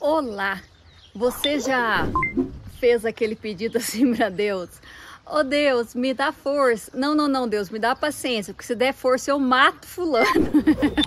Olá! 0.00 0.62
Você 1.14 1.60
já 1.60 2.08
fez 2.78 3.04
aquele 3.04 3.36
pedido 3.36 3.76
assim 3.76 4.14
para 4.16 4.30
Deus? 4.30 4.70
Oh 5.26 5.44
Deus, 5.44 5.94
me 5.94 6.14
dá 6.14 6.32
força. 6.32 6.90
Não, 6.94 7.14
não, 7.14 7.28
não, 7.28 7.46
Deus, 7.46 7.68
me 7.68 7.78
dá 7.78 7.94
paciência, 7.94 8.54
porque 8.54 8.66
se 8.66 8.74
der 8.74 8.94
força 8.94 9.30
eu 9.30 9.38
mato 9.38 9.86
fulano. 9.86 10.24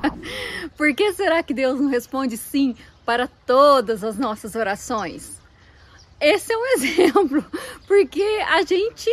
Por 0.77 0.93
que 0.93 1.11
será 1.11 1.41
que 1.41 1.55
Deus 1.55 1.81
não 1.81 1.89
responde 1.89 2.37
sim 2.37 2.75
para 3.03 3.27
todas 3.47 4.03
as 4.03 4.15
nossas 4.15 4.54
orações? 4.54 5.41
Esse 6.21 6.54
é 6.54 6.57
um 6.57 6.66
exemplo, 6.78 7.44
porque 7.88 8.21
a 8.48 8.62
gente 8.62 9.10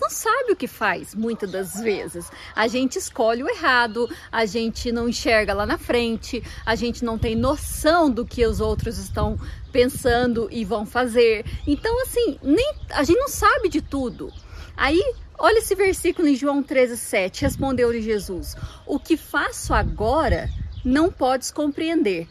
não 0.00 0.10
sabe 0.10 0.52
o 0.52 0.56
que 0.56 0.66
faz 0.66 1.14
muitas 1.14 1.50
das 1.50 1.74
vezes. 1.80 2.30
A 2.54 2.66
gente 2.66 2.98
escolhe 2.98 3.42
o 3.42 3.48
errado, 3.48 4.08
a 4.30 4.44
gente 4.44 4.90
não 4.90 5.08
enxerga 5.08 5.54
lá 5.54 5.64
na 5.64 5.78
frente, 5.78 6.42
a 6.66 6.74
gente 6.74 7.04
não 7.04 7.18
tem 7.18 7.36
noção 7.36 8.10
do 8.10 8.24
que 8.24 8.44
os 8.44 8.60
outros 8.60 8.98
estão 8.98 9.38
pensando 9.72 10.48
e 10.50 10.64
vão 10.64 10.84
fazer. 10.84 11.44
Então, 11.66 12.00
assim, 12.02 12.38
nem, 12.42 12.74
a 12.90 13.02
gente 13.04 13.18
não 13.18 13.28
sabe 13.28 13.68
de 13.68 13.80
tudo. 13.80 14.32
Aí, 14.76 15.00
olha 15.38 15.58
esse 15.58 15.74
versículo 15.74 16.28
em 16.28 16.36
João 16.36 16.62
13,7. 16.62 17.42
Respondeu-lhe 17.42 18.02
Jesus: 18.02 18.56
O 18.86 18.98
que 18.98 19.16
faço 19.16 19.72
agora 19.72 20.48
não 20.84 21.10
podes 21.10 21.50
compreender, 21.50 22.28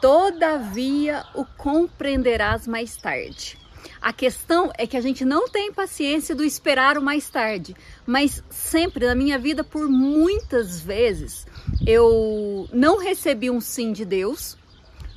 todavia 0.00 1.24
o 1.34 1.44
compreenderás 1.44 2.66
mais 2.66 2.96
tarde. 2.96 3.63
A 4.04 4.12
questão 4.12 4.70
é 4.76 4.86
que 4.86 4.98
a 4.98 5.00
gente 5.00 5.24
não 5.24 5.48
tem 5.48 5.72
paciência 5.72 6.34
do 6.34 6.44
esperar 6.44 6.98
o 6.98 7.02
mais 7.02 7.30
tarde, 7.30 7.74
mas 8.04 8.44
sempre 8.50 9.06
na 9.06 9.14
minha 9.14 9.38
vida, 9.38 9.64
por 9.64 9.88
muitas 9.88 10.78
vezes, 10.78 11.46
eu 11.86 12.68
não 12.70 12.98
recebi 12.98 13.50
um 13.50 13.62
sim 13.62 13.94
de 13.94 14.04
Deus, 14.04 14.58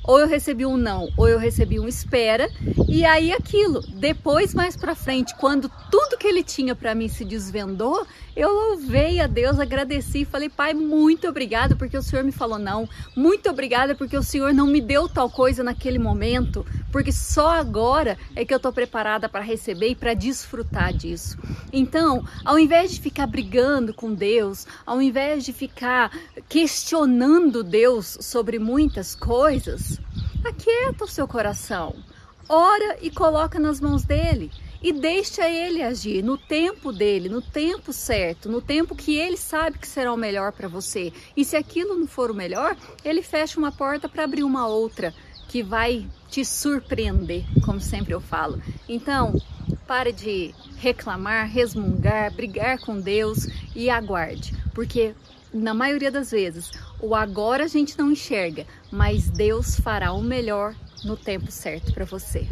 ou 0.08 0.18
eu 0.18 0.26
recebi 0.26 0.64
um 0.64 0.78
não, 0.78 1.10
ou 1.18 1.28
eu 1.28 1.38
recebi 1.38 1.78
um 1.78 1.86
espera, 1.86 2.50
e 2.88 3.04
aí 3.04 3.30
aquilo. 3.30 3.82
Depois, 3.88 4.54
mais 4.54 4.74
para 4.74 4.94
frente, 4.94 5.34
quando 5.36 5.70
tudo 5.90 6.16
que 6.16 6.26
ele 6.26 6.42
tinha 6.42 6.74
para 6.74 6.94
mim 6.94 7.08
se 7.08 7.26
desvendou, 7.26 8.06
eu 8.34 8.50
louvei 8.50 9.20
a 9.20 9.26
Deus, 9.26 9.60
agradeci 9.60 10.20
e 10.20 10.24
falei: 10.24 10.48
Pai, 10.48 10.72
muito 10.72 11.28
obrigada 11.28 11.76
porque 11.76 11.96
o 11.96 12.02
Senhor 12.02 12.24
me 12.24 12.32
falou 12.32 12.58
não, 12.58 12.88
muito 13.14 13.50
obrigada 13.50 13.94
porque 13.94 14.16
o 14.16 14.22
Senhor 14.22 14.54
não 14.54 14.66
me 14.66 14.80
deu 14.80 15.10
tal 15.10 15.28
coisa 15.28 15.62
naquele 15.62 15.98
momento, 15.98 16.64
porque 16.90 17.12
só 17.12 17.50
agora 17.50 18.16
é 18.34 18.46
que 18.46 18.54
eu 18.54 18.56
estou 18.56 18.72
preparada 18.72 19.28
para 19.28 19.42
receber 19.42 19.88
e 19.88 19.94
para 19.94 20.14
desfrutar 20.14 20.94
disso. 20.94 21.36
Então, 21.70 22.24
ao 22.46 22.58
invés 22.58 22.92
de 22.92 23.00
ficar 23.00 23.26
brigando 23.26 23.92
com 23.92 24.14
Deus, 24.14 24.66
ao 24.86 25.02
invés 25.02 25.44
de 25.44 25.52
ficar 25.52 26.10
questionando 26.48 27.62
Deus 27.62 28.16
sobre 28.20 28.58
muitas 28.58 29.14
coisas, 29.14 29.97
Aquieta 30.44 31.04
o 31.04 31.08
seu 31.08 31.26
coração, 31.26 31.96
ora 32.48 32.98
e 33.02 33.10
coloca 33.10 33.58
nas 33.58 33.80
mãos 33.80 34.04
dele 34.04 34.50
e 34.82 34.92
deixa 34.92 35.48
ele 35.48 35.82
agir 35.82 36.22
no 36.22 36.38
tempo 36.38 36.92
dele, 36.92 37.28
no 37.28 37.42
tempo 37.42 37.92
certo, 37.92 38.48
no 38.48 38.60
tempo 38.60 38.94
que 38.94 39.16
ele 39.16 39.36
sabe 39.36 39.78
que 39.78 39.88
será 39.88 40.12
o 40.12 40.16
melhor 40.16 40.52
para 40.52 40.68
você. 40.68 41.12
E 41.36 41.44
se 41.44 41.56
aquilo 41.56 41.98
não 41.98 42.06
for 42.06 42.30
o 42.30 42.34
melhor, 42.34 42.76
ele 43.04 43.22
fecha 43.22 43.58
uma 43.58 43.72
porta 43.72 44.08
para 44.08 44.24
abrir 44.24 44.44
uma 44.44 44.66
outra 44.68 45.12
que 45.48 45.62
vai 45.62 46.06
te 46.28 46.44
surpreender, 46.44 47.44
como 47.64 47.80
sempre 47.80 48.14
eu 48.14 48.20
falo. 48.20 48.62
Então, 48.88 49.34
pare 49.86 50.12
de 50.12 50.54
reclamar, 50.76 51.48
resmungar, 51.48 52.32
brigar 52.32 52.78
com 52.78 53.00
Deus 53.00 53.48
e 53.74 53.90
aguarde, 53.90 54.54
porque 54.74 55.14
na 55.52 55.72
maioria 55.72 56.10
das 56.10 56.30
vezes, 56.30 56.70
o 57.00 57.14
agora 57.14 57.64
a 57.64 57.68
gente 57.68 57.96
não 57.98 58.12
enxerga, 58.12 58.66
mas 58.90 59.30
Deus 59.30 59.78
fará 59.78 60.12
o 60.12 60.22
melhor 60.22 60.74
no 61.04 61.16
tempo 61.16 61.50
certo 61.50 61.92
para 61.92 62.04
você. 62.04 62.46